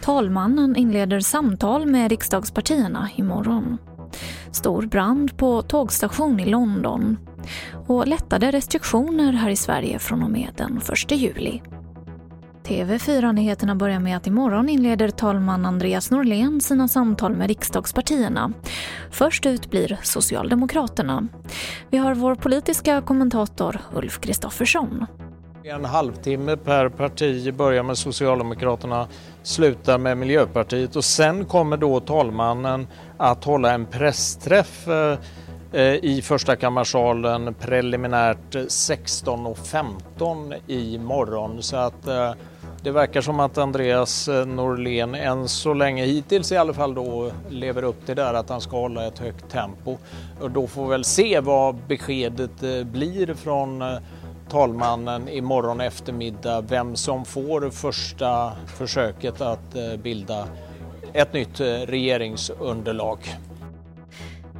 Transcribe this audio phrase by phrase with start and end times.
[0.00, 3.78] Talmannen inleder samtal med riksdagspartierna imorgon.
[4.52, 7.18] Stor brand på tågstation i London
[7.86, 11.60] och lättade restriktioner här i Sverige från och med den 1 juli.
[12.70, 18.52] TV4-nyheterna börjar med att imorgon inleder talman Andreas Norlén sina samtal med riksdagspartierna.
[19.10, 21.28] Först ut blir Socialdemokraterna.
[21.90, 25.06] Vi har vår politiska kommentator Ulf Kristoffersson.
[25.64, 29.08] En halvtimme per parti börjar med Socialdemokraterna,
[29.42, 35.18] slutar med Miljöpartiet och sen kommer då talmannen att hålla en pressträff eh,
[35.94, 41.62] i första kammarsalen preliminärt 16.15 i morgon.
[41.62, 42.32] Så att eh,
[42.82, 47.82] det verkar som att Andreas Norlén än så länge, hittills i alla fall då, lever
[47.82, 49.96] upp till det där att han ska hålla ett högt tempo.
[50.40, 53.98] Och då får vi väl se vad beskedet eh, blir från eh,
[54.48, 60.46] talmannen imorgon eftermiddag vem som får första försöket att eh, bilda
[61.12, 63.18] ett nytt regeringsunderlag.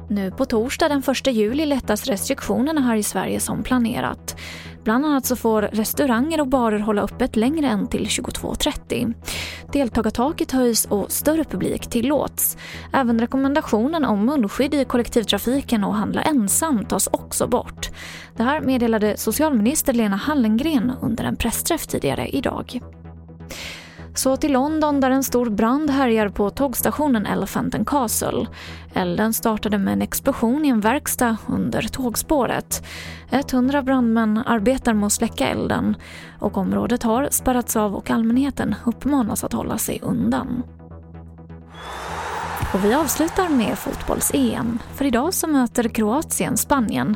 [0.07, 4.30] Nu på torsdag den 1 juli lättas restriktionerna här i Sverige som planerat.
[4.83, 9.13] Bland annat så får restauranger och barer hålla öppet längre än till 22.30.
[9.71, 12.57] Deltagartaket höjs och större publik tillåts.
[12.93, 17.89] Även rekommendationen om munskydd i kollektivtrafiken och handla ensam tas också bort.
[18.35, 22.81] Det här meddelade socialminister Lena Hallengren under en pressträff tidigare idag.
[24.13, 28.47] Så till London där en stor brand härjar på tågstationen Elephant and Castle.
[28.93, 32.83] Elden startade med en explosion i en verkstad under tågspåret.
[33.29, 35.95] 100 brandmän arbetar med att släcka elden
[36.39, 40.63] och området har spärrats av och allmänheten uppmanas att hålla sig undan.
[42.73, 44.79] Och vi avslutar med fotbolls-EM.
[44.95, 47.15] För idag så möter Kroatien Spanien.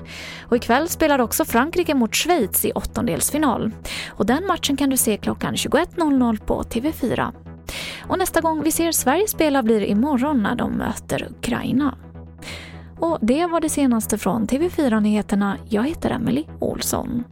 [0.49, 3.71] Och ikväll spelar också Frankrike mot Schweiz i åttondelsfinal.
[4.09, 7.33] Och den matchen kan du se klockan 21.00 på TV4.
[8.07, 11.97] Och nästa gång vi ser Sverige spela blir imorgon när de möter Ukraina.
[12.99, 15.57] Och det var det senaste från TV4 Nyheterna.
[15.69, 17.23] Jag heter Emily Olsson.